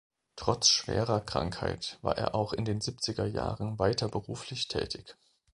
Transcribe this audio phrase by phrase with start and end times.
[0.35, 5.15] Trotz schwerer Krankheit war er auch in den siebziger Jahren weiter beruflich tätig.